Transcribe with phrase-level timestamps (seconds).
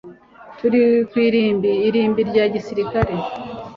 [0.57, 1.71] turi ku irimbi.
[1.87, 3.13] irimbi rya gisirikare